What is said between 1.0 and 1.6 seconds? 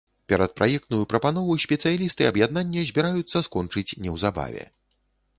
прапанову